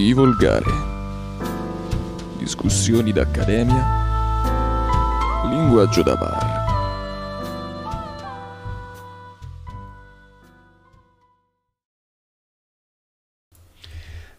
[0.00, 0.64] Di volgare.
[2.38, 3.84] Discussioni d'accademia.
[5.50, 6.64] Linguaggio da bar.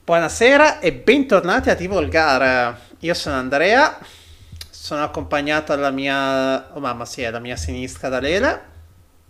[0.03, 2.75] Buonasera e bentornati a Divolgare.
[3.01, 3.99] Io sono Andrea,
[4.67, 6.73] sono accompagnato alla mia...
[6.73, 8.61] Oh mamma sì, alla mia sinistra da Lele.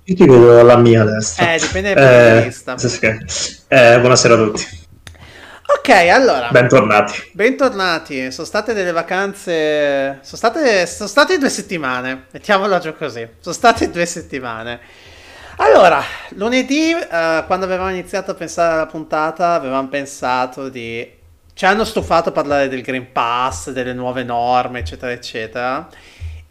[0.05, 1.55] Io ti vedo alla mia destra.
[1.55, 2.77] Eh, dipende dal punto di vista.
[2.77, 3.59] sì, sì.
[3.67, 4.80] Eh, buonasera a tutti.
[5.77, 6.49] Ok, allora.
[6.49, 7.29] Bentornati.
[7.31, 8.31] Bentornati.
[8.31, 10.19] Sono state delle vacanze.
[10.21, 12.25] Sono state, sono state due settimane.
[12.31, 13.27] Mettiamolo giù così.
[13.39, 14.79] Sono state due settimane.
[15.57, 21.19] Allora, lunedì, eh, quando avevamo iniziato a pensare alla puntata, avevamo pensato di.
[21.53, 25.87] Ci hanno stufato a parlare del Green Pass, delle nuove norme, eccetera, eccetera.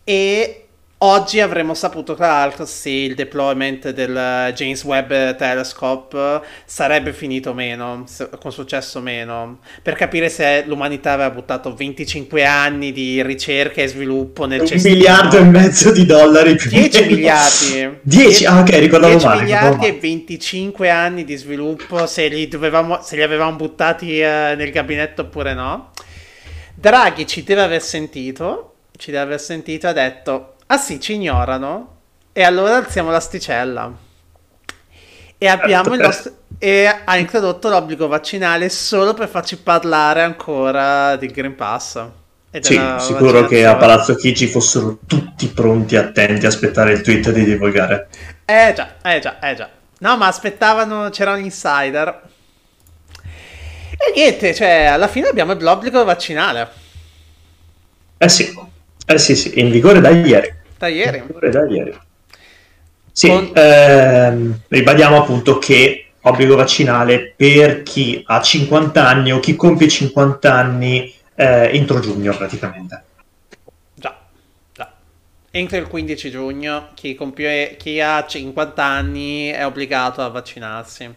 [0.03, 0.69] E
[1.03, 8.05] oggi avremmo saputo, tra l'altro, se il deployment del James Webb Telescope sarebbe finito meno,
[8.39, 14.47] con successo meno, per capire se l'umanità aveva buttato 25 anni di ricerca e sviluppo
[14.47, 14.95] nel Un cestino.
[14.95, 17.15] miliardo e mezzo di dollari più o 10 meno.
[17.15, 17.99] miliardi.
[18.03, 19.41] 10, ah ok, ricordavo 10 male.
[19.43, 24.55] miliardi ricordavo e 25 anni di sviluppo se li, dovevamo, se li avevamo buttati eh,
[24.57, 25.91] nel gabinetto oppure no.
[26.75, 31.99] Draghi ci deve aver sentito, ci deve aver sentito ha detto, ah sì, ci ignorano
[32.33, 33.93] e allora alziamo l'asticella.
[35.37, 36.33] E abbiamo il nostro...
[36.59, 42.05] E ha introdotto l'obbligo vaccinale solo per farci parlare ancora del Green Pass.
[42.61, 47.45] Sì, sicuro che a Palazzo Chigi fossero tutti pronti, attenti a aspettare il tweet di
[47.45, 48.09] divulgare.
[48.45, 49.71] Eh già, eh già, eh già.
[50.01, 52.23] No, ma aspettavano, c'era un insider.
[53.93, 56.69] E niente, cioè, alla fine abbiamo l'obbligo vaccinale.
[58.19, 58.53] Eh sì,
[59.07, 60.59] eh sì, sì, in vigore da ieri.
[60.81, 61.23] Da ieri.
[61.51, 61.99] Da ieri.
[63.13, 69.57] Sì, Con- ehm, ribadiamo appunto che obbligo vaccinale per chi ha 50 anni o chi
[69.57, 73.05] compie 50 anni eh, entro giugno praticamente.
[73.95, 74.17] Già,
[74.73, 74.91] già.
[75.51, 81.15] Entro il 15 giugno chi, compie, chi ha 50 anni è obbligato a vaccinarsi.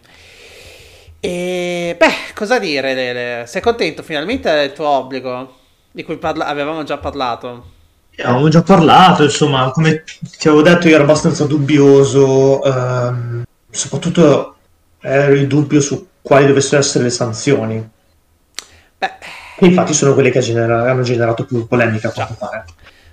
[1.20, 3.46] E beh, cosa dire, Lele?
[3.46, 5.56] Sei contento finalmente del tuo obbligo?
[5.90, 7.72] Di cui parla- avevamo già parlato.
[8.16, 10.04] Avevamo già parlato, insomma, come
[10.38, 14.56] ti avevo detto, io ero abbastanza dubbioso, ehm, soprattutto
[15.00, 17.90] ero il dubbio su quali dovessero essere le sanzioni.
[18.98, 19.12] Beh,
[19.58, 22.64] E infatti sono quelle che genera- hanno generato più polemica, a quanto pare.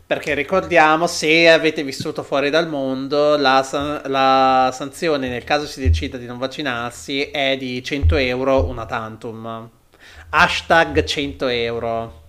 [0.06, 5.80] Perché ricordiamo, se avete vissuto fuori dal mondo, la, san- la sanzione nel caso si
[5.80, 9.70] decida di non vaccinarsi è di 100 euro una tantum.
[10.30, 12.20] Hashtag 100 euro.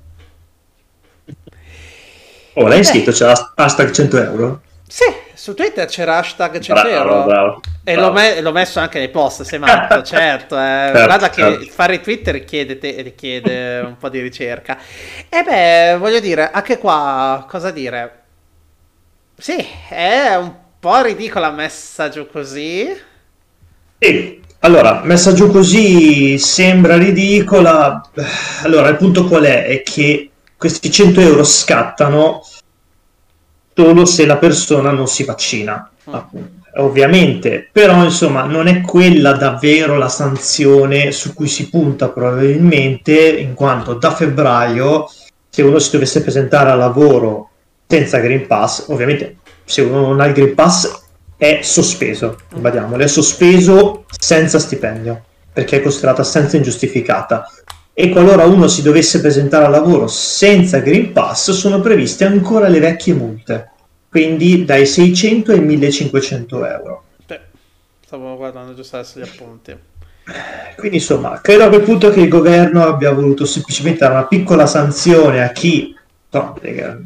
[2.54, 3.10] Oh, l'hai scritto?
[3.12, 4.60] C'è la- hashtag 100 euro?
[4.86, 5.04] Sì,
[5.34, 7.24] su Twitter c'era hashtag 100 Bravo, euro.
[7.24, 8.08] bravo, E bravo.
[8.08, 10.56] l'ho, me- l'ho messo anche nei post, sei matto, certo.
[10.58, 10.90] eh.
[10.92, 11.72] Certo, Guarda che certo.
[11.72, 14.78] fare Twitter richiede, te- richiede un po' di ricerca.
[15.28, 18.20] E beh, voglio dire, anche qua, cosa dire?
[19.36, 19.56] Sì,
[19.90, 22.88] è un po' ridicola messa giù così.
[23.98, 28.00] Sì, allora, messa giù così sembra ridicola.
[28.64, 29.64] Allora, il punto qual è?
[29.66, 30.31] È che
[30.62, 32.40] questi 100 euro scattano
[33.74, 36.14] solo se la persona non si vaccina, Mm.
[36.14, 36.60] appunto.
[36.76, 43.54] Ovviamente, però insomma non è quella davvero la sanzione su cui si punta probabilmente, in
[43.54, 45.10] quanto da febbraio
[45.50, 47.50] se uno si dovesse presentare al lavoro
[47.86, 51.00] senza Green Pass, ovviamente se uno non ha il Green Pass
[51.36, 57.50] è sospeso, ribadiamolo, è sospeso senza stipendio, perché è considerata assenza ingiustificata.
[57.94, 62.80] E qualora uno si dovesse presentare al lavoro senza Green Pass, sono previste ancora le
[62.80, 63.70] vecchie multe,
[64.08, 67.04] quindi dai 600 ai 1500 euro.
[67.26, 67.36] Sì,
[68.06, 69.76] stavo guardando giusto adesso gli appunti.
[70.76, 74.66] Quindi insomma, credo a quel punto che il governo abbia voluto semplicemente dare una piccola
[74.66, 75.94] sanzione a chi
[76.30, 76.96] no, eh,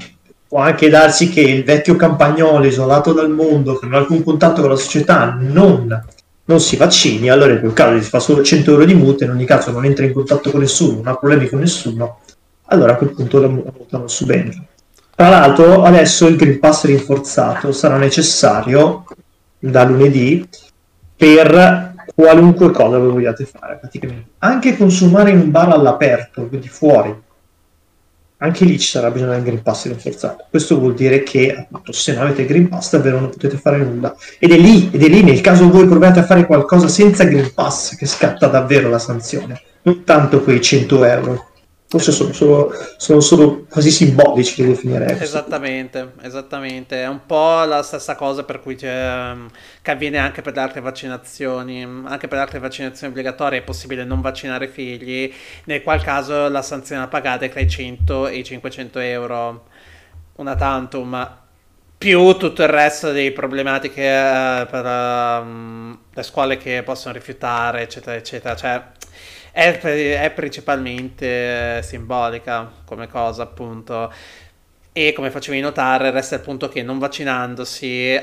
[0.47, 4.61] può anche darsi che il vecchio campagnolo isolato dal mondo, che non ha alcun contatto
[4.61, 6.05] con la società, non,
[6.47, 9.31] non si vaccini, allora in quel caso si fa solo 100 euro di multa, in
[9.31, 12.21] ogni caso non entra in contatto con nessuno, non ha problemi con nessuno,
[12.67, 14.63] allora a quel punto la multa non subentra.
[15.15, 19.05] Tra l'altro adesso il Green Pass rinforzato sarà necessario
[19.59, 20.47] da lunedì
[21.17, 24.31] per qualunque cosa voi vogliate fare, praticamente.
[24.39, 27.15] Anche consumare in un bar all'aperto, quindi fuori.
[28.39, 30.45] Anche lì ci sarà bisogno del Green Pass rinforzato.
[30.51, 34.15] Questo vuol dire che, appunto, se non avete Green Pass, davvero non potete fare nulla.
[34.39, 37.55] Ed è lì, ed è lì, nel caso voi proviate a fare qualcosa senza Green
[37.55, 39.63] Pass, che scatta davvero la sanzione.
[39.83, 41.47] Non tanto quei 100 euro.
[41.97, 45.19] Forse sono solo, sono solo quasi simbolici li definirei.
[45.21, 49.49] Esattamente, esattamente, è un po' la stessa cosa per cui ehm,
[49.81, 54.05] che avviene anche per le altre vaccinazioni, anche per le altre vaccinazioni obbligatorie è possibile
[54.05, 55.33] non vaccinare figli,
[55.65, 59.65] nel qual caso la sanzione a pagare è tra i 100 e i 500 euro,
[60.37, 61.45] una tantum,
[61.99, 68.17] più tutto il resto di problematiche uh, per uh, le scuole che possono rifiutare, eccetera,
[68.17, 68.83] eccetera, cioè
[69.57, 69.81] è,
[70.21, 74.13] è principalmente simbolica come cosa, appunto.
[74.93, 78.21] E come facevi notare, resta il punto che non vaccinandosi,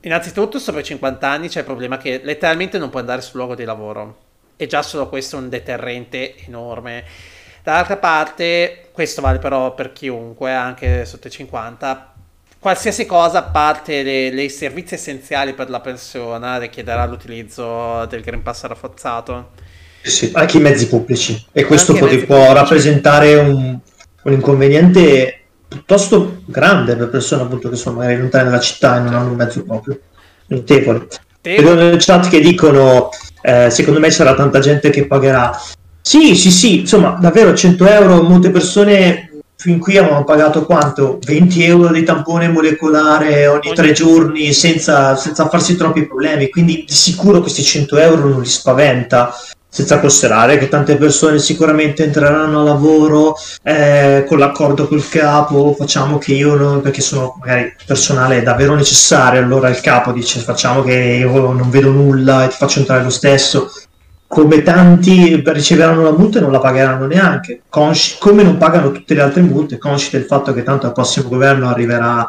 [0.00, 3.54] innanzitutto sopra i 50 anni c'è il problema che letteralmente non puoi andare sul luogo
[3.54, 4.24] di lavoro.
[4.56, 7.04] E già solo questo è un deterrente enorme.
[7.62, 12.14] Dall'altra parte, questo vale però per chiunque, anche sotto i 50,
[12.58, 18.64] qualsiasi cosa a parte dei servizi essenziali per la persona richiederà l'utilizzo del Green Pass
[18.64, 19.64] rafforzato
[20.10, 21.46] sì, anche i mezzi pubblici.
[21.52, 23.78] E questo può, può rappresentare un,
[24.22, 29.14] un, inconveniente piuttosto grande per persone appunto che sono magari lontane dalla città e non
[29.14, 29.98] hanno un mezzo proprio.
[30.46, 31.08] Notevole.
[31.42, 33.10] Vedo nel chat che dicono,
[33.42, 35.56] eh, secondo me sarà tanta gente che pagherà.
[36.00, 41.18] Sì, sì, sì, insomma, davvero 100 euro, molte persone fin qui avevano pagato quanto?
[41.24, 46.94] 20 euro di tampone molecolare ogni tre giorni senza, senza farsi troppi problemi, quindi di
[46.94, 49.34] sicuro questi 100 euro non li spaventa
[49.68, 56.18] senza considerare che tante persone sicuramente entreranno a lavoro eh, con l'accordo col capo, facciamo
[56.18, 60.94] che io non, perché sono magari personale davvero necessario, allora il capo dice facciamo che
[60.94, 63.70] io non vedo nulla e ti faccio entrare lo stesso.
[64.28, 69.14] Come tanti riceveranno la multa e non la pagheranno neanche, consci, come non pagano tutte
[69.14, 72.28] le altre multe, consci del fatto che tanto al prossimo governo arriverà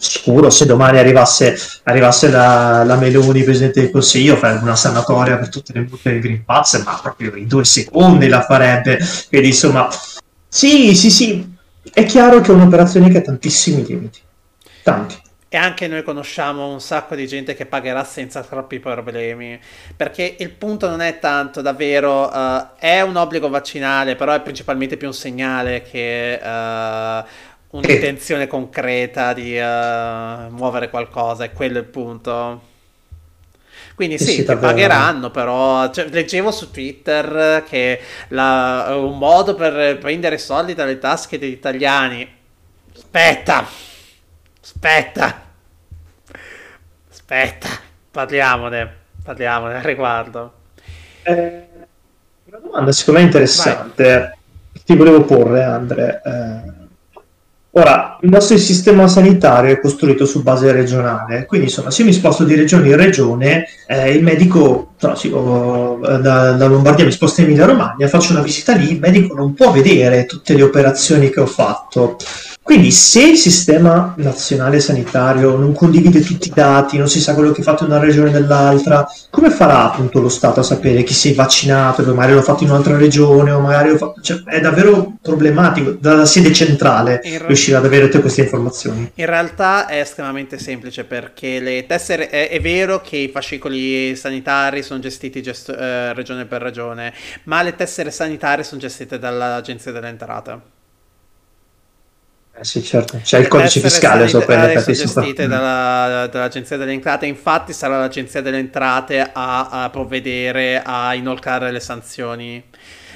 [0.00, 5.48] sicuro se domani arrivasse, arrivasse la, la, Meloni, Presidente del Consiglio, farebbe una sanatoria per
[5.48, 8.98] tutte le multe del Green Pass, ma proprio in due secondi la farebbe.
[9.28, 9.88] Quindi insomma,
[10.48, 11.56] sì, sì, sì,
[11.92, 14.20] è chiaro che è un'operazione che ha tantissimi limiti.
[14.82, 15.26] Tanti.
[15.50, 19.58] E anche noi conosciamo un sacco di gente che pagherà senza troppi problemi.
[19.96, 22.28] Perché il punto non è tanto davvero.
[22.30, 27.26] Uh, è un obbligo vaccinale, però è principalmente più un segnale che uh,
[27.70, 32.62] un'intenzione concreta di uh, muovere qualcosa, è quello il punto.
[33.94, 39.98] Quindi sì, sì ti pagheranno, però cioè, leggevo su Twitter che la, un modo per
[39.98, 42.36] prendere soldi dalle tasche degli italiani.
[42.94, 43.66] Aspetta,
[44.62, 45.42] aspetta,
[47.10, 47.68] aspetta,
[48.10, 48.94] parliamone,
[49.24, 50.52] parliamone al riguardo.
[51.22, 51.66] Eh,
[52.44, 54.04] una domanda secondo me interessante.
[54.04, 54.82] Vai.
[54.84, 56.22] Ti volevo porre, Andre.
[56.24, 56.77] Eh
[57.72, 62.44] Ora, il nostro sistema sanitario è costruito su base regionale, quindi insomma se mi sposto
[62.44, 67.42] di regione in regione, eh, il medico, no, sì, oh, da, da, Lombardia mi sposto
[67.42, 71.28] in Emilia Romagna, faccio una visita lì, il medico non può vedere tutte le operazioni
[71.28, 72.16] che ho fatto.
[72.68, 77.50] Quindi se il sistema nazionale sanitario non condivide tutti i dati, non si sa quello
[77.50, 81.30] che in una regione o nell'altra, come farà appunto lo Stato a sapere chi si
[81.30, 84.20] è vaccinato, che magari l'ho fatto in un'altra regione o magari fatto...
[84.20, 87.46] cioè, è davvero problematico dalla sede centrale re...
[87.46, 89.12] riuscire ad avere tutte queste informazioni.
[89.14, 94.82] In realtà è estremamente semplice perché le tessere è, è vero che i fascicoli sanitari
[94.82, 95.74] sono gestiti gesto...
[95.74, 97.14] eh, regione per regione,
[97.44, 100.76] ma le tessere sanitarie sono gestite dall'Agenzia delle Entrate.
[102.60, 103.20] Eh sì, certo.
[103.22, 107.26] C'è il codice fiscale sopra le sono gestite dalla, dall'Agenzia delle Entrate.
[107.26, 112.64] Infatti, sarà l'Agenzia delle Entrate a, a provvedere a inoltrare le sanzioni.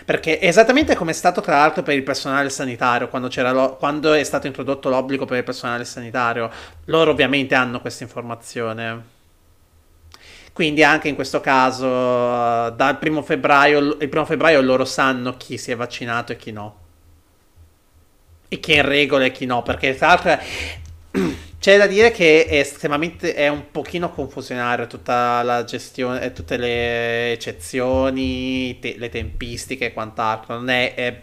[0.05, 4.23] Perché esattamente come è stato tra l'altro per il personale sanitario, quando, lo, quando, è
[4.23, 6.49] stato introdotto l'obbligo per il personale sanitario,
[6.87, 9.11] loro ovviamente hanno questa informazione.
[10.53, 15.73] Quindi anche in questo caso, dal primo febbraio, il primo febbraio loro sanno chi si
[15.73, 16.82] è vaccinato e chi no
[18.53, 20.39] e chi è in regola e chi no, perché tra l'altro
[21.59, 27.33] c'è da dire che è estremamente è un pochino confusionario tutta la gestione, tutte le
[27.33, 31.23] eccezioni, te, le tempistiche e quant'altro, non è, è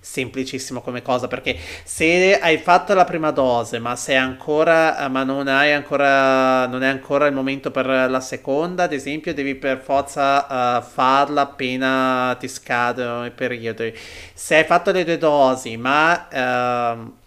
[0.00, 5.48] semplicissimo come cosa perché se hai fatto la prima dose ma sei ancora ma non
[5.48, 10.78] hai ancora non è ancora il momento per la seconda ad esempio devi per forza
[10.78, 13.94] uh, farla appena ti scadono i periodi.
[14.34, 16.36] Se hai fatto le due dosi ma uh,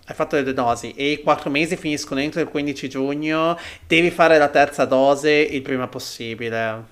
[0.06, 3.58] hai fatto le due dosi e i quattro mesi finiscono entro il 15 giugno
[3.88, 6.92] devi fare la terza dose il prima possibile.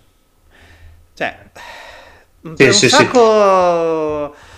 [1.14, 1.38] Cioè
[2.56, 4.51] sì, sì, un sacco sì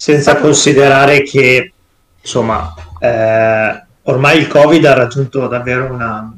[0.00, 1.72] senza considerare che
[2.20, 6.32] insomma eh, ormai il covid ha raggiunto davvero una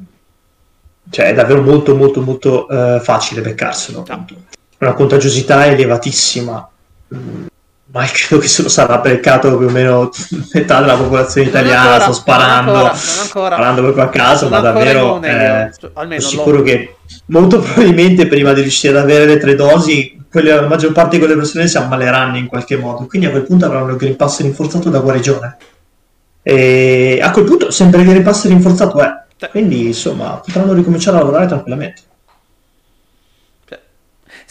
[1.11, 4.35] cioè è davvero molto molto molto eh, facile beccarselo appunto.
[4.79, 6.69] una contagiosità elevatissima
[7.13, 7.45] mm,
[7.91, 10.09] ma credo che se lo sarà beccato più o meno
[10.53, 13.55] metà della popolazione italiana, sto sparando, non ancora, non ancora.
[13.55, 16.63] sparando proprio a caso, non ma davvero eh, sono sicuro lo...
[16.63, 16.95] che
[17.27, 21.19] molto probabilmente prima di riuscire ad avere le tre dosi, quelle, la maggior parte di
[21.19, 24.41] quelle persone si ammaleranno in qualche modo, quindi a quel punto avranno il Green Pass
[24.41, 25.57] rinforzato da guarigione.
[26.43, 31.19] E a quel punto sempre il Green Pass rinforzato è, quindi insomma potranno ricominciare a
[31.19, 32.01] lavorare tranquillamente.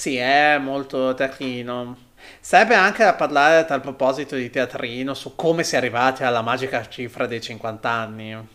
[0.01, 1.95] Sì, è molto tecnino.
[2.41, 6.43] Serve anche da parlare a tal proposito di teatrino su come si è arrivati alla
[6.43, 8.49] magica cifra dei 50 anni.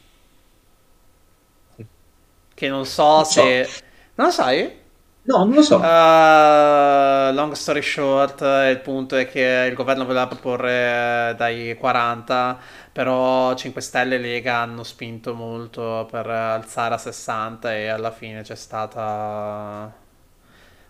[2.53, 3.65] Che non so non se...
[3.65, 3.81] So.
[4.15, 4.83] Non lo sai?
[5.27, 5.77] No, non lo so.
[5.77, 12.59] Uh, long story short, il punto è che il governo voleva proporre eh, dai 40,
[12.91, 18.43] però 5 Stelle e Lega hanno spinto molto per alzare a 60 e alla fine
[18.43, 19.91] c'è stata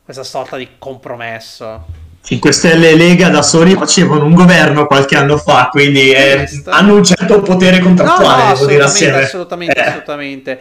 [0.04, 2.05] questa sorta di compromesso.
[2.26, 6.96] 5 Stelle e Lega da soli facevano un governo qualche anno fa, quindi eh, hanno
[6.96, 9.22] un certo potere contrattuale, no, no, devo dire assieme.
[9.22, 9.88] Assolutamente, eh.
[9.88, 10.60] assolutamente.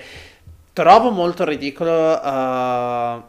[0.75, 3.23] Trovo molto ridicolo uh,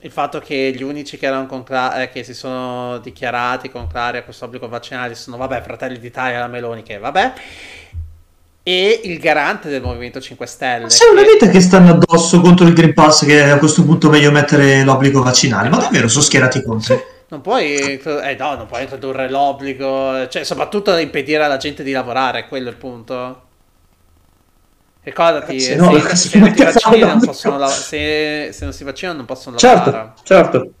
[0.00, 4.22] il fatto che gli unici che, erano concla- eh, che si sono dichiarati contrari a
[4.24, 7.32] questo obbligo vaccinale sono, vabbè, Fratelli d'Italia e la Meloni, che vabbè,
[8.64, 10.82] e il garante del Movimento 5 Stelle.
[10.82, 11.48] Ma se non che...
[11.48, 15.22] che stanno addosso contro il Green Pass che a questo punto è meglio mettere l'obbligo
[15.22, 17.16] vaccinale, ma davvero sono schierati contro?
[17.30, 22.48] Non puoi, eh no, non puoi introdurre l'obbligo, cioè soprattutto impedire alla gente di lavorare,
[22.48, 23.42] quello è il punto.
[25.02, 26.54] Ricordati, se, no, se, se, non
[27.00, 30.12] non possono, se, non si vaccinano non possono certo, lavorare.
[30.22, 30.72] Certo, certo.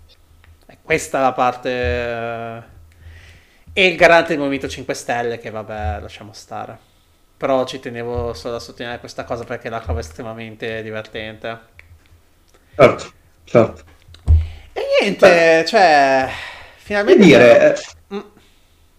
[0.82, 1.70] Questa è la parte...
[1.70, 2.62] Eh,
[3.74, 6.78] e il garante del Movimento 5 Stelle, che vabbè, lasciamo stare.
[7.36, 11.58] Però ci tenevo solo a sottolineare questa cosa perché la trovo estremamente divertente.
[12.74, 13.12] Certo,
[13.44, 13.87] certo.
[15.00, 16.28] Niente, Beh, cioè,
[16.76, 17.22] finalmente...
[17.22, 17.76] E dire,
[18.14, 18.18] mm.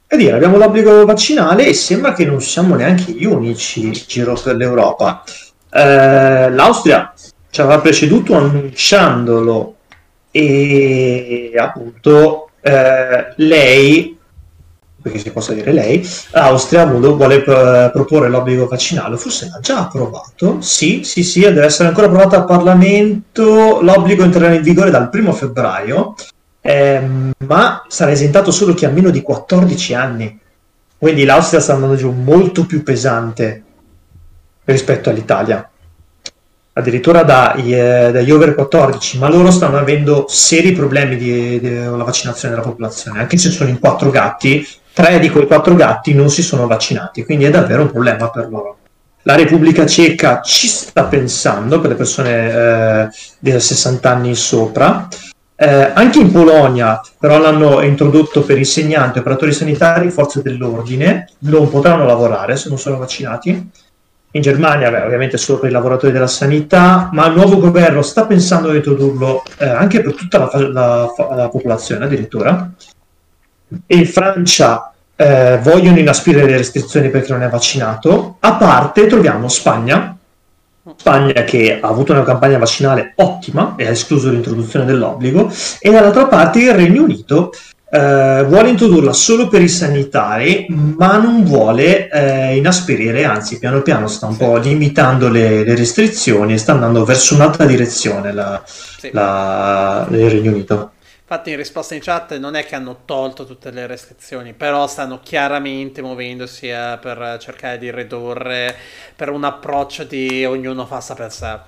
[0.07, 4.39] e dire, abbiamo l'obbligo vaccinale e sembra che non siamo neanche gli unici in giro
[4.41, 5.23] per l'Europa.
[5.71, 7.13] Eh, L'Austria
[7.49, 9.75] ci aveva preceduto annunciandolo
[10.31, 14.18] e appunto eh, lei
[15.01, 20.57] perché si possa dire lei, l'Austria vuole uh, proporre l'obbligo vaccinale, forse l'ha già approvato,
[20.61, 25.31] sì, sì, sì, deve essere ancora approvato al Parlamento, l'obbligo entrerà in vigore dal primo
[25.31, 26.15] febbraio,
[26.61, 30.39] ehm, ma sarà esentato solo chi ha meno di 14 anni,
[30.97, 33.63] quindi l'Austria sta andando giù molto più pesante
[34.65, 35.69] rispetto all'Italia.
[36.73, 41.17] Addirittura dagli, eh, dagli, over 14, ma loro stanno avendo seri problemi
[41.59, 44.65] con la vaccinazione della popolazione, anche se sono in quattro gatti,
[44.99, 48.49] tre di quei quattro gatti non si sono vaccinati, quindi è davvero un problema per
[48.49, 48.77] loro.
[49.21, 55.07] La Repubblica Ceca ci sta pensando per le persone eh, di 60 anni sopra.
[55.55, 62.05] Eh, anche in Polonia, però, l'hanno introdotto per insegnanti, operatori sanitari, forze dell'ordine, non potranno
[62.05, 63.71] lavorare se non sono vaccinati
[64.31, 68.25] in Germania, beh, ovviamente solo per i lavoratori della sanità, ma il nuovo governo sta
[68.25, 72.69] pensando di introdurlo eh, anche per tutta la, la, la, popolazione addirittura.
[73.87, 74.88] In Francia
[75.21, 78.37] eh, vogliono inaspirare le restrizioni perché non è vaccinato.
[78.39, 80.17] A parte troviamo Spagna,
[80.95, 86.27] Spagna che ha avuto una campagna vaccinale ottima e ha escluso l'introduzione dell'obbligo, e dall'altra
[86.27, 87.51] parte il Regno Unito
[87.91, 94.07] eh, vuole introdurla solo per i sanitari, ma non vuole eh, inasperire, anzi piano piano
[94.07, 94.39] sta un sì.
[94.39, 99.09] po' limitando le, le, restrizioni e sta andando verso un'altra direzione la, sì.
[99.11, 100.91] la, il Regno Unito.
[101.31, 105.19] Infatti in risposta in chat non è che hanno tolto tutte le restrizioni, però stanno
[105.21, 108.75] chiaramente muovendosi eh, per cercare di ridurre
[109.15, 111.59] per un approccio di ognuno fa per sé.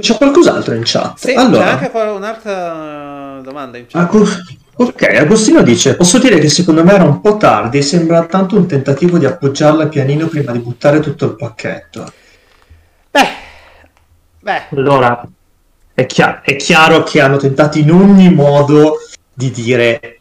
[0.00, 1.16] C'è qualcos'altro in chat?
[1.16, 4.02] Sì, allora, c'è anche un'altra domanda in chat.
[4.02, 4.42] Agu-
[4.74, 7.82] ok, Agostino dice: Posso dire che secondo me era un po' tardi.
[7.82, 12.12] Sembra tanto un tentativo di appoggiarla pianino prima di buttare tutto il pacchetto.
[13.12, 13.28] Beh,
[14.40, 14.62] beh.
[14.72, 15.22] Allora,
[15.98, 19.00] è, chiaro, è chiaro che hanno tentato in ogni modo
[19.34, 20.20] di dire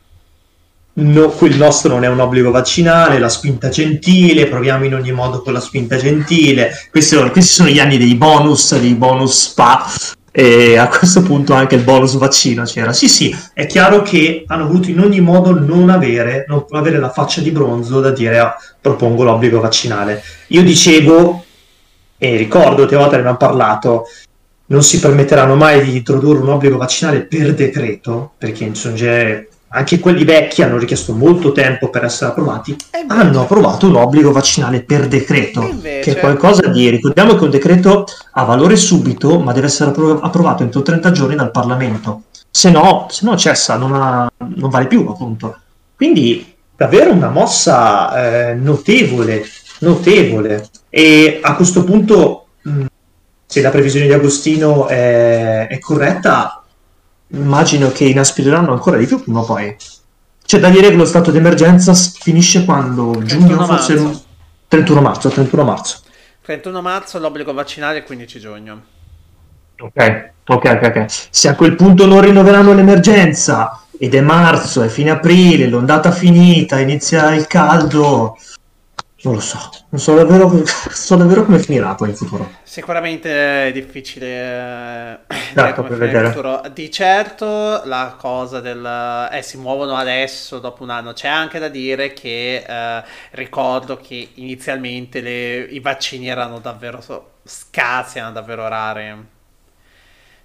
[0.93, 5.43] no, il nostro non è un obbligo vaccinale, la spinta gentile, proviamo in ogni modo
[5.43, 6.71] con la spinta gentile.
[6.89, 9.85] Questi questi sono gli anni dei bonus, dei bonus spa.
[10.31, 12.91] E a questo punto anche il bonus vaccino c'era.
[12.91, 17.11] Sì, sì, è chiaro che hanno voluto in ogni modo non avere, non avere la
[17.11, 20.23] faccia di bronzo da dire ah, propongo l'obbligo vaccinale.
[20.47, 21.43] Io dicevo,
[22.17, 24.05] e ricordo, te volte ne abbiamo parlato,
[24.67, 29.99] non si permetteranno mai di introdurre un obbligo vaccinale per decreto, perché in genere anche
[29.99, 32.75] quelli vecchi hanno richiesto molto tempo per essere approvati,
[33.07, 35.99] hanno approvato l'obbligo vaccinale per decreto, invece...
[35.99, 36.89] che è qualcosa di...
[36.89, 41.35] Ricordiamo che un decreto ha valore subito, ma deve essere appro- approvato entro 30 giorni
[41.35, 42.23] dal Parlamento.
[42.49, 45.57] se no, se no cessa, non, ha, non vale più appunto.
[45.95, 49.43] Quindi davvero una mossa eh, notevole,
[49.79, 50.69] notevole.
[50.89, 52.47] E a questo punto,
[53.57, 56.63] se la previsione di Agostino è, è corretta,
[57.29, 59.75] immagino che inaspireranno ancora di più prima o poi.
[60.45, 63.19] C'è da dire che lo stato d'emergenza finisce quando?
[63.23, 64.23] Giugno, forse marzo.
[64.67, 65.99] 31 marzo, 31 marzo.
[66.43, 68.81] 31 marzo l'obbligo vaccinale il 15 giugno.
[69.79, 71.05] Ok, ok, ok.
[71.07, 76.79] Se a quel punto non rinnoveranno l'emergenza ed è marzo, è fine aprile, l'ondata finita,
[76.79, 78.37] inizia il caldo,
[79.23, 79.57] non lo so,
[79.89, 82.51] non so davvero, so davvero come finirà poi in futuro.
[82.63, 86.27] Sicuramente è difficile eh, certo, come vedere.
[86.29, 86.61] futuro.
[86.71, 89.29] Di certo la cosa del...
[89.31, 91.13] Eh, si muovono adesso, dopo un anno.
[91.13, 97.01] C'è anche da dire che eh, ricordo che inizialmente le, i vaccini erano davvero
[97.43, 99.35] scarsi, erano davvero rari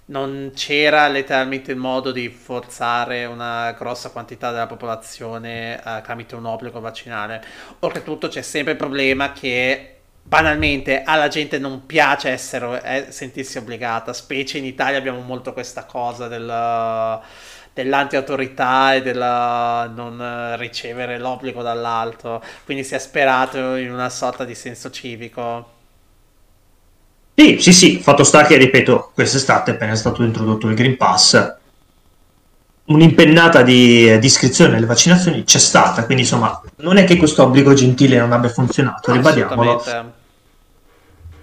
[0.05, 6.45] non c'era letteralmente il modo di forzare una grossa quantità della popolazione uh, tramite un
[6.45, 7.43] obbligo vaccinale.
[7.79, 9.89] Oltretutto c'è sempre il problema che
[10.23, 15.83] banalmente alla gente non piace essere, eh, sentirsi obbligata, specie in Italia abbiamo molto questa
[15.85, 17.21] cosa del,
[17.73, 24.55] dell'anti-autorità e del non ricevere l'obbligo dall'alto, quindi si è sperato in una sorta di
[24.55, 25.81] senso civico.
[27.35, 31.55] Sì, sì, sì, fatto sta che, ripeto, quest'estate appena è stato introdotto il Green Pass,
[32.85, 37.73] un'impennata di, di iscrizione alle vaccinazioni c'è stata, quindi insomma non è che questo obbligo
[37.73, 39.83] gentile non abbia funzionato, ribadiamolo.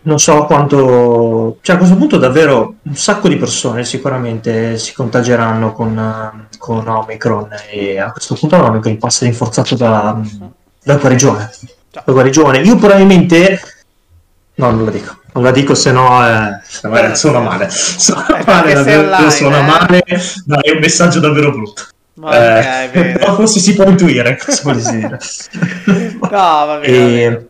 [0.02, 1.58] Non so quanto...
[1.60, 7.48] Cioè a questo punto davvero un sacco di persone sicuramente si contageranno con, con Omicron
[7.70, 10.18] e a questo punto l'Omicron passa rinforzato da,
[10.82, 11.50] da guarigione.
[11.90, 12.60] Da guarigione.
[12.60, 13.60] Io probabilmente...
[14.54, 15.19] No, non lo dico.
[15.32, 16.60] Non la dico se no eh,
[17.14, 17.68] sono male.
[17.68, 19.62] Eh, male, davvero, online, sono eh?
[19.62, 20.04] male.
[20.46, 21.84] No, è un messaggio davvero brutto.
[22.20, 25.18] Okay, eh, però forse si può intuire cosa vuol dire.
[26.20, 26.86] no, va bene.
[26.86, 27.48] E,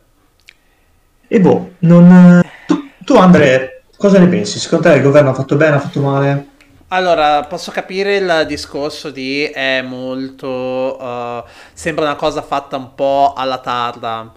[1.26, 2.42] e boh, non...
[2.66, 4.58] tu, tu Andre, cosa ne pensi?
[4.58, 6.48] Secondo te il governo ha fatto bene, ha fatto male?
[6.92, 10.98] Allora, posso capire il discorso di è molto...
[11.00, 14.32] Uh, sembra una cosa fatta un po' alla tarda.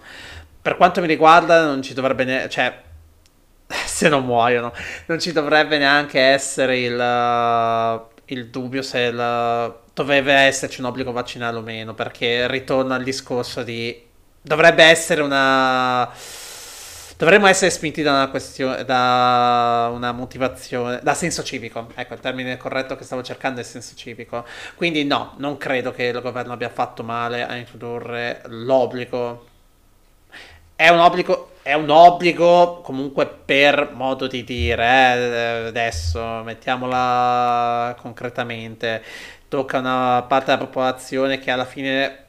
[0.62, 2.24] Per quanto mi riguarda non ci dovrebbe...
[2.24, 2.72] Ne- cioè,
[3.94, 4.72] se non muoiono.
[5.06, 11.12] Non ci dovrebbe neanche essere il, uh, il dubbio se il, dovrebbe esserci un obbligo
[11.12, 14.02] vaccinale o meno, perché ritorna al discorso di...
[14.42, 16.10] Dovrebbe essere una...
[17.16, 21.92] Dovremmo essere spinti da una questione, da una motivazione, da senso civico.
[21.94, 24.44] Ecco, il termine corretto che stavo cercando è senso civico.
[24.74, 29.46] Quindi no, non credo che il governo abbia fatto male a introdurre l'obbligo.
[30.74, 39.02] È un obbligo è un obbligo comunque per modo di dire, eh, adesso mettiamola concretamente,
[39.48, 42.24] tocca una parte della popolazione che alla fine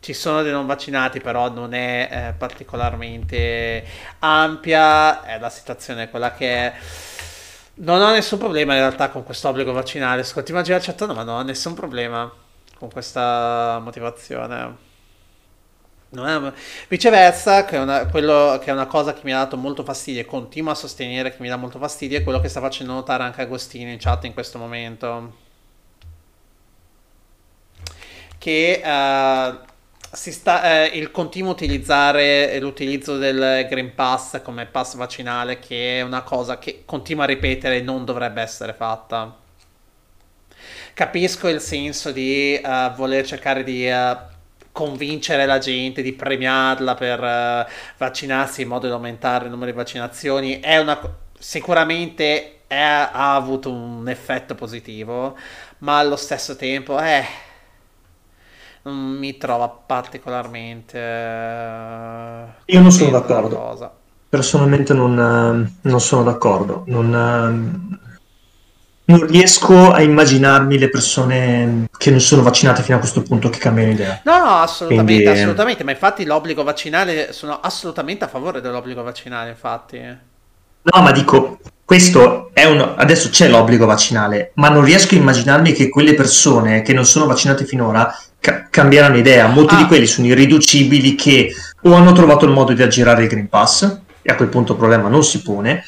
[0.00, 3.84] ci sono dei non vaccinati, però non è eh, particolarmente
[4.18, 6.74] ampia, è la situazione quella che è.
[7.76, 11.14] Non ho nessun problema in realtà con questo obbligo vaccinale, se continua a girarci attorno,
[11.14, 12.30] ma non ho nessun problema
[12.76, 14.87] con questa motivazione.
[16.10, 16.52] È...
[16.88, 20.22] Viceversa, che è, una, quello che è una cosa che mi ha dato molto fastidio
[20.22, 23.24] e continuo a sostenere che mi dà molto fastidio, è quello che sta facendo notare
[23.24, 25.46] anche Agostino in chat in questo momento.
[28.38, 29.58] Che uh,
[30.10, 36.22] sta, uh, il continuo utilizzare l'utilizzo del Green Pass come pass vaccinale, che è una
[36.22, 39.36] cosa che continua a ripetere non dovrebbe essere fatta.
[40.94, 43.86] Capisco il senso di uh, voler cercare di
[44.78, 49.76] convincere la gente, di premiarla per uh, vaccinarsi in modo da aumentare il numero di
[49.76, 51.00] vaccinazioni, è una,
[51.36, 55.36] sicuramente è, ha avuto un effetto positivo,
[55.78, 57.24] ma allo stesso tempo eh,
[58.82, 60.96] non mi trova particolarmente...
[60.96, 63.96] Uh, Io non sono d'accordo.
[64.28, 66.84] Personalmente non, uh, non, sono d'accordo.
[66.86, 67.98] Non,
[69.08, 73.58] non riesco a immaginarmi le persone che non sono vaccinate fino a questo punto che
[73.58, 74.20] cambiano idea.
[74.24, 79.50] No, no, assolutamente, Quindi, assolutamente, ma infatti l'obbligo vaccinale, sono assolutamente a favore dell'obbligo vaccinale,
[79.50, 79.98] infatti.
[79.98, 82.94] No, ma dico, questo è un...
[82.96, 87.24] adesso c'è l'obbligo vaccinale, ma non riesco a immaginarmi che quelle persone che non sono
[87.24, 89.46] vaccinate finora ca- cambieranno idea.
[89.46, 89.78] Molti ah.
[89.78, 94.00] di quelli sono irriducibili che o hanno trovato il modo di aggirare il Green Pass,
[94.20, 95.82] e a quel punto il problema non si pone,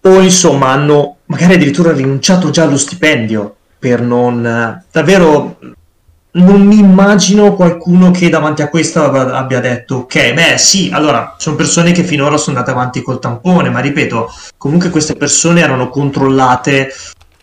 [0.00, 5.58] o insomma hanno magari addirittura rinunciato già allo stipendio per non davvero
[6.36, 11.56] non mi immagino qualcuno che davanti a questo abbia detto ok, beh sì, allora sono
[11.56, 16.92] persone che finora sono andate avanti col tampone, ma ripeto, comunque queste persone erano controllate.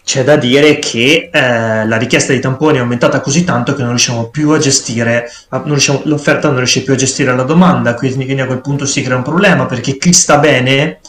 [0.05, 3.91] C'è da dire che eh, la richiesta di tamponi è aumentata così tanto che non
[3.91, 8.41] riusciamo più a gestire, riusciamo, l'offerta non riesce più a gestire la domanda, quindi, quindi
[8.41, 10.99] a quel punto si crea un problema perché chi sta bene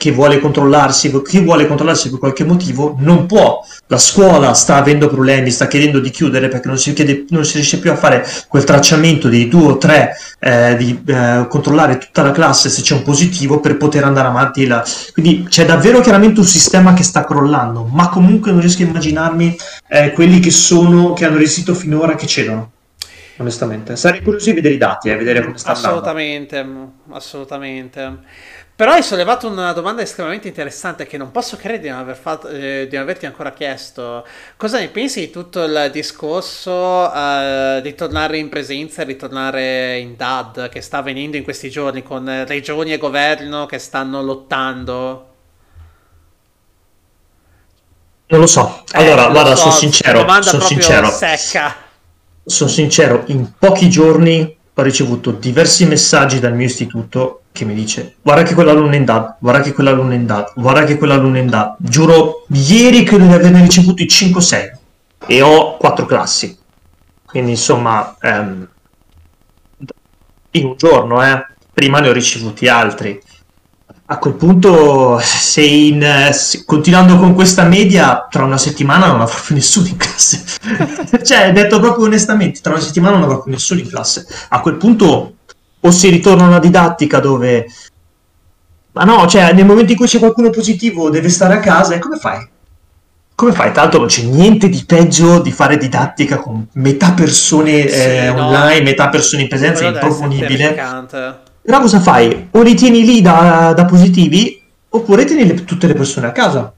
[0.00, 3.62] che vuole controllarsi, chi vuole controllarsi per qualche motivo non può.
[3.88, 7.56] La scuola sta avendo problemi, sta chiedendo di chiudere perché non si, chiede, non si
[7.56, 12.22] riesce più a fare quel tracciamento di due o tre, eh, di eh, controllare tutta
[12.22, 14.66] la classe se c'è un positivo per poter andare avanti.
[14.66, 14.82] La...
[15.12, 19.54] Quindi c'è davvero chiaramente un sistema che sta crollando, ma comunque non riesco a immaginarmi
[19.86, 22.70] eh, quelli che sono, che hanno resistito finora, che cedono
[23.36, 23.96] onestamente.
[23.96, 25.88] Sarei curioso di vedere i dati e eh, vedere come sta andando.
[25.88, 26.66] Assolutamente,
[27.10, 28.18] assolutamente.
[28.80, 32.48] Però hai sollevato una domanda estremamente interessante che non posso credere di non, aver fatto,
[32.48, 34.26] eh, di non averti ancora chiesto.
[34.56, 40.16] Cosa ne pensi di tutto il discorso eh, di tornare in presenza e ritornare in
[40.16, 45.28] DAD che sta avvenendo in questi giorni con regioni e governo che stanno lottando?
[48.28, 48.82] Non lo so.
[48.92, 50.40] Allora, eh, guarda, so, sono sincero.
[50.40, 51.10] Sono sincero.
[51.10, 51.76] secca.
[52.42, 58.16] Sono sincero, in pochi giorni ho ricevuto diversi messaggi dal mio istituto che mi dice
[58.22, 61.36] guarda che quell'alunno è in DAD, guarda che quell'alunno è in DAD, guarda che quell'alunno
[61.36, 61.76] è in DAD.
[61.78, 64.70] Giuro, ieri credo di averne ricevuti 5-6
[65.26, 66.58] e ho 4 classi.
[67.24, 68.68] Quindi insomma, ehm,
[70.52, 73.20] in un giorno, eh, prima ne ho ricevuti altri.
[74.06, 79.38] A quel punto, se, in, se continuando con questa media, tra una settimana non avrò
[79.40, 80.42] più nessuno in classe.
[81.22, 84.26] cioè, detto proprio onestamente, tra una settimana non avrò più nessuno in classe.
[84.48, 85.36] A quel punto,
[85.80, 87.66] o si ritorna a una didattica dove...
[88.92, 91.98] Ma no, cioè, nel momento in cui c'è qualcuno positivo, deve stare a casa, e
[91.98, 92.48] come fai?
[93.34, 93.72] Come fai?
[93.72, 98.46] Tanto non c'è niente di peggio di fare didattica con metà persone sì, eh, no.
[98.46, 100.74] online, metà persone in presenza, è improponibile
[101.62, 102.48] però cosa fai?
[102.50, 106.72] O li tieni lì da, da positivi oppure tieni le, tutte le persone a casa.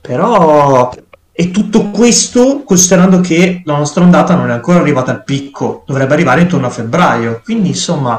[0.00, 0.92] Però
[1.38, 6.14] e tutto questo considerando che la nostra ondata non è ancora arrivata al picco, dovrebbe
[6.14, 7.42] arrivare intorno a febbraio.
[7.44, 8.18] Quindi insomma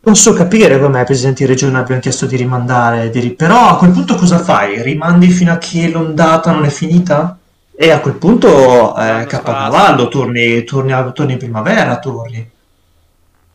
[0.00, 3.92] posso capire come i presidenti di regione abbiano chiesto di rimandare, di però a quel
[3.92, 4.82] punto cosa fai?
[4.82, 7.38] Rimandi fino a che l'ondata non è finita?
[7.76, 12.50] E a quel punto eh, capocavallo, torni, torni, torni in primavera, torni.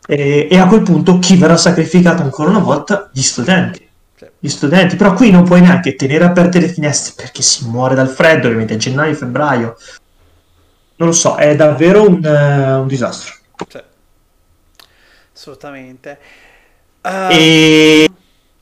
[0.06, 3.10] E, e, a quel punto chi verrà sacrificato ancora una volta?
[3.12, 3.86] Gli studenti.
[4.38, 8.08] Gli studenti, però qui non puoi neanche tenere aperte le finestre perché si muore dal
[8.08, 9.76] freddo, ovviamente a gennaio, febbraio.
[10.96, 13.34] Non lo so, è davvero un, uh, un disastro.
[13.68, 13.82] Sì.
[15.34, 16.18] Assolutamente.
[17.00, 18.10] Uh, e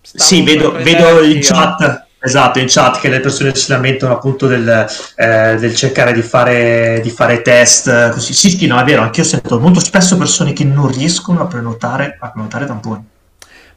[0.00, 4.86] sì, vedo, vedo il chat Esatto, in chat che le persone si lamentano appunto del,
[5.16, 8.34] eh, del cercare di fare, di fare, test così.
[8.34, 11.46] Sì, sì, no, è vero, anche io sento molto spesso persone che non riescono a
[11.46, 13.08] prenotare, a prenotare tamponi.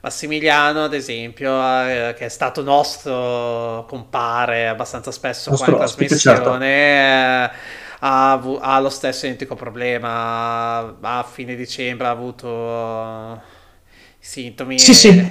[0.03, 6.03] Massimiliano, ad esempio, eh, che è stato nostro compare abbastanza spesso nostro qua in certo.
[6.03, 7.55] trasmissione, certo.
[7.55, 7.57] eh,
[7.99, 10.97] ha, ha, lo stesso identico problema.
[10.99, 13.41] A fine dicembre ha avuto
[14.19, 14.77] sintomi.
[14.77, 14.93] Sì, e...
[14.93, 15.29] sì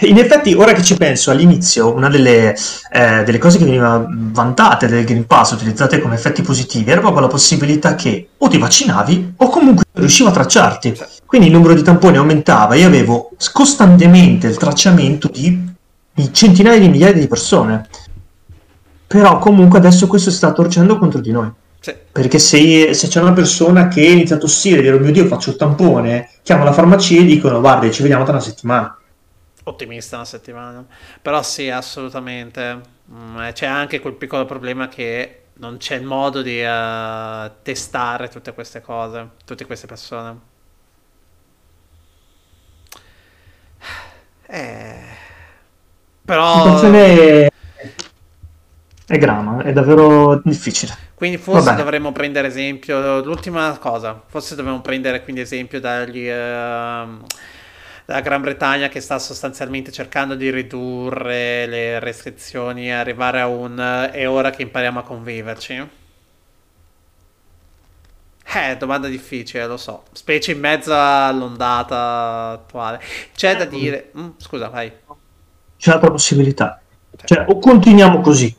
[0.00, 2.56] in effetti, ora che ci penso, all'inizio una delle,
[2.90, 7.20] eh, delle, cose che veniva vantate del Green Pass, utilizzate come effetti positivi, era proprio
[7.20, 10.98] la possibilità che o ti vaccinavi o comunque riusciva a tracciarti.
[11.30, 15.64] Quindi il numero di tamponi aumentava e avevo costantemente il tracciamento di,
[16.12, 17.86] di centinaia di migliaia di persone.
[19.06, 21.48] Però comunque adesso questo sta torcendo contro di noi.
[21.78, 21.94] Sì.
[22.10, 25.26] Perché se, se, c'è una persona che inizia a tossire e dire oh mio Dio
[25.26, 28.98] faccio il tampone, chiamo la farmacia e dicono guarda ci vediamo tra una settimana
[29.62, 30.84] ottimista una settimana.
[31.22, 32.80] Però sì, assolutamente.
[33.12, 38.52] Mm, c'è anche quel piccolo problema che non c'è il modo di uh, testare tutte
[38.52, 40.48] queste cose, tutte queste persone.
[44.50, 44.94] Eh,
[46.24, 46.80] però...
[46.80, 47.48] È...
[49.06, 51.08] è grama, è davvero difficile.
[51.14, 56.26] Quindi forse dovremmo prendere esempio, l'ultima cosa, forse dovremmo prendere quindi esempio dagli...
[56.26, 57.24] Uh,
[58.06, 64.08] la Gran Bretagna che sta sostanzialmente cercando di ridurre le restrizioni e arrivare a un
[64.10, 65.88] è ora che impariamo a conviverci?
[68.52, 73.00] Eh, domanda difficile, lo so, specie in mezzo all'ondata attuale.
[73.32, 74.10] C'è da dire...
[74.18, 74.90] Mm, scusa, vai.
[75.76, 76.80] C'è un'altra possibilità.
[77.24, 78.54] Cioè, o continuiamo così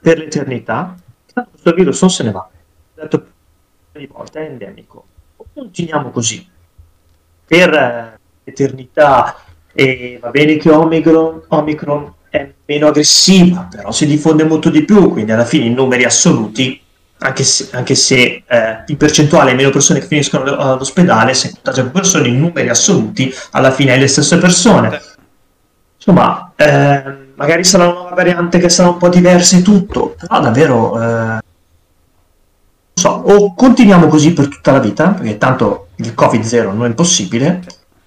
[0.00, 0.94] per l'eternità,
[1.32, 2.48] tanto questo virus non se ne va.
[2.94, 3.26] Detto
[3.92, 5.06] di volte, è endemico.
[5.36, 6.48] O continuiamo così
[7.46, 9.36] per eh, eternità
[9.72, 15.10] e va bene che Omicron, Omicron è meno aggressiva, però si diffonde molto di più,
[15.10, 16.80] quindi alla fine in numeri assoluti,
[17.18, 21.92] anche se, anche se eh, in percentuale meno persone che finiscono all'ospedale, se contagia più
[21.92, 25.00] persone in numeri assoluti, alla fine è le stesse persone.
[25.96, 31.02] Insomma, ehm, magari sarà una variante che sarà un po' diversa e tutto, però davvero...
[31.02, 31.38] Eh,
[32.92, 37.62] so, o continuiamo così per tutta la vita, perché tanto il Covid-0 non è possibile,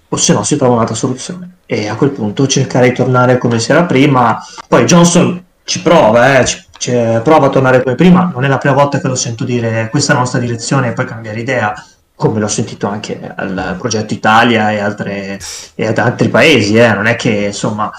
[0.08, 1.56] o se no si trova un'altra soluzione.
[1.66, 4.42] E a quel punto cercare di tornare come si era prima.
[4.66, 8.30] Poi Johnson ci prova, eh, ci, ci, prova a tornare come prima.
[8.32, 10.92] Non è la prima volta che lo sento dire questa è la nostra direzione e
[10.94, 11.74] poi cambiare idea,
[12.14, 15.38] come l'ho sentito anche al progetto Italia e, altre,
[15.74, 16.76] e ad altri paesi.
[16.76, 16.92] Eh.
[16.94, 17.92] Non è che insomma,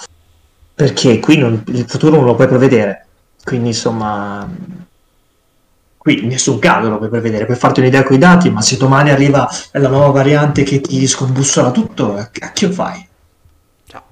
[0.74, 3.06] perché qui non, il futuro non lo puoi prevedere.
[3.44, 4.50] Quindi insomma,
[5.98, 8.78] qui in nessun caso lo puoi prevedere, puoi farti un'idea con i dati, ma se
[8.78, 13.08] domani arriva la nuova variante che ti scombussola tutto, a chi lo fai?
[13.86, 14.04] Ciao.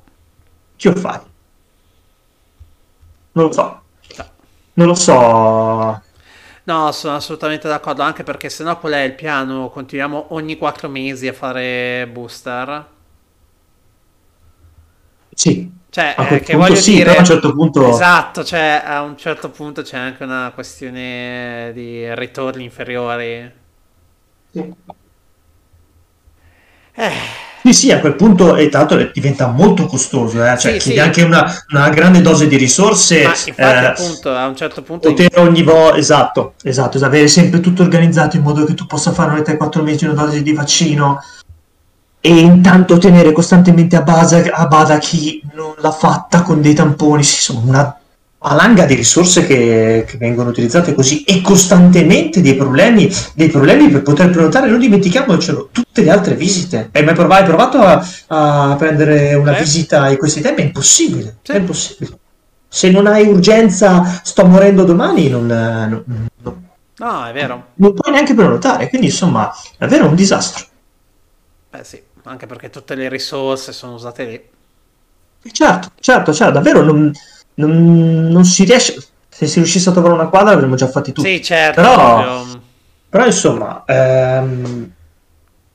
[0.76, 1.20] Chi lo fai?
[3.32, 3.82] Non lo so.
[4.80, 6.02] Non lo so.
[6.64, 9.70] No, sono assolutamente d'accordo, anche perché sennò qual è il piano?
[9.70, 12.88] Continuiamo ogni quattro mesi a fare booster?
[15.34, 17.90] Sì, cioè, eh, che voglio sì, dire, a un certo punto...
[17.90, 23.52] Esatto, cioè, a un certo punto c'è anche una questione di ritorni inferiori.
[24.52, 24.74] Sì.
[26.94, 27.49] Eh.
[27.62, 30.58] Sì, sì, a quel punto e tanto diventa molto costoso, eh?
[30.58, 31.00] cioè sì, chiedi sì.
[31.00, 33.24] anche una, una, grande dose di risorse.
[33.24, 35.10] Ma infatti, eh, appunto, a un certo punto...
[35.10, 39.32] Poter ogni volta, esatto, esatto, avere sempre tutto organizzato in modo che tu possa fare
[39.32, 41.22] ogni 3-4 mesi una dose di vaccino
[42.22, 47.22] e intanto tenere costantemente a, base, a bada chi non l'ha fatta con dei tamponi,
[47.22, 47.99] insomma una
[48.40, 54.02] valanga di risorse che, che, vengono utilizzate così e costantemente dei problemi, dei problemi per
[54.02, 56.90] poter prenotare, non dimentichiamocelo, tutte le altre visite.
[56.92, 59.62] Hai mai provato, hai provato a, a, prendere una eh?
[59.62, 60.62] visita in questi tempi?
[60.62, 61.52] È impossibile, sì.
[61.52, 62.18] è impossibile.
[62.68, 67.68] Se non hai urgenza, sto morendo domani, non, non, non, no, è vero.
[67.76, 70.66] Non puoi neanche prenotare, quindi insomma, è davvero un disastro.
[71.72, 75.52] Beh sì anche perché tutte le risorse sono usate lì.
[75.52, 77.12] Certo, certo, certo, davvero non,
[77.60, 78.96] non, non si riesce.
[79.30, 81.36] Se si riuscisse a trovare una quadra l'avremmo già fatti tutti.
[81.36, 81.82] Sì, certo.
[81.82, 82.46] Però,
[83.08, 84.92] però insomma, ehm,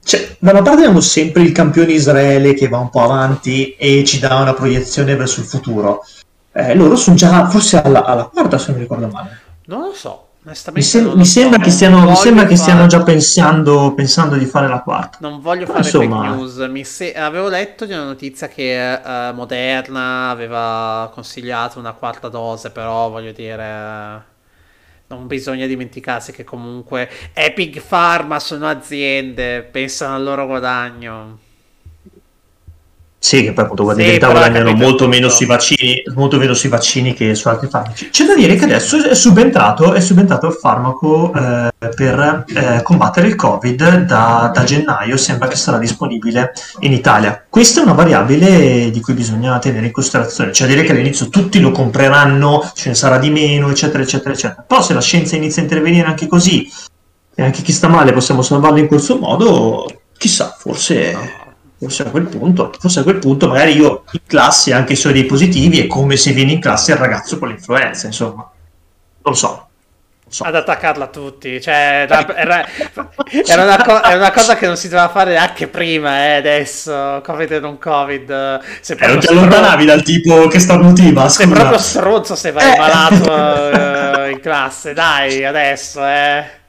[0.02, 4.04] cioè, da una parte abbiamo sempre il campione Israele che va un po' avanti e
[4.04, 6.04] ci dà una proiezione verso il futuro.
[6.52, 9.38] Eh, loro sono già forse alla, alla quarta, se non ricordo male.
[9.66, 10.23] Non lo so.
[10.44, 14.44] Mi, sem- mi, sembra, so, che stiano, mi sembra che stiano, già pensando, pensando, di
[14.44, 15.16] fare la quarta.
[15.22, 16.36] Non voglio fare Insomma...
[16.36, 16.82] fake news.
[16.82, 23.08] Se- avevo letto di una notizia che uh, Moderna aveva consigliato una quarta dose, però
[23.08, 24.32] voglio dire.
[25.06, 31.38] Non bisogna dimenticarsi che comunque Epic Pharma sono aziende, pensano al loro guadagno.
[33.24, 36.68] Sì, che poi appunto sì, in verità guadagnano molto meno, sui vaccini, molto meno sui
[36.68, 38.10] vaccini che su altri farmaci.
[38.10, 43.28] C'è da dire che adesso è subentrato, è subentrato il farmaco eh, per eh, combattere
[43.28, 47.42] il Covid da, da, gennaio, sembra che sarà disponibile in Italia.
[47.48, 51.60] Questa è una variabile di cui bisogna tenere in considerazione, cioè dire che all'inizio tutti
[51.60, 54.64] lo compreranno, ce ne sarà di meno, eccetera, eccetera, eccetera.
[54.68, 56.70] Però se la scienza inizia a intervenire anche così,
[57.34, 59.86] e anche chi sta male possiamo salvarlo in questo modo,
[60.18, 61.12] chissà, forse...
[61.12, 61.43] No
[61.84, 65.12] forse a quel punto, forse a quel punto magari io in classe anche se ho
[65.12, 68.42] dei positivi è come se viene in classe il ragazzo con l'influenza, insomma.
[68.42, 69.68] Non lo so.
[70.26, 70.42] So.
[70.42, 72.66] Ad attaccarla a tutti, cioè, era,
[73.46, 77.20] era, una co- era, una cosa che non si doveva fare anche prima, eh, adesso,
[77.22, 78.60] Covid e non Covid.
[78.80, 82.76] Se eh, non ti allontanavi dal tipo che starnutiva, Sei proprio stronzo se vai eh.
[82.76, 86.62] malato uh, in classe, dai, adesso, eh.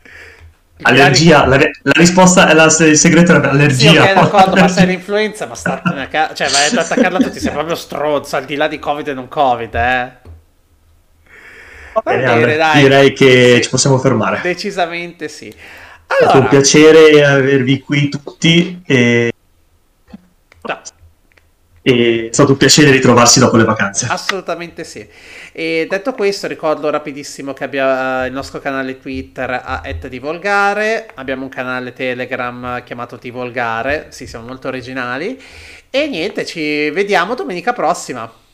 [0.81, 3.91] Allergia, la, la, risposta è la, il segreto è allergia.
[3.91, 6.33] Sì, ok, d'accordo, ma sei l'influenza, ma startene a casa.
[6.33, 9.13] Cioè, vai ad attaccarla a tutti, sei proprio stronzo, al di là di Covid e
[9.13, 10.11] non Covid, eh.
[12.03, 12.81] Bene, bene, dai.
[12.81, 14.41] Direi che ci possiamo fermare.
[14.41, 15.53] Decisamente sì.
[16.07, 16.17] Allora...
[16.17, 19.31] È stato un piacere avervi qui tutti e...
[20.61, 20.81] No.
[21.87, 24.07] E è stato un piacere ritrovarsi dopo le vacanze.
[24.09, 25.07] Assolutamente sì.
[25.51, 31.43] E detto questo, ricordo rapidissimo che abbiamo uh, il nostro canale Twitter a @divolgare, abbiamo
[31.43, 35.39] un canale Telegram chiamato Tivolgare, sì, siamo molto originali.
[35.91, 38.44] E niente, ci vediamo domenica prossima.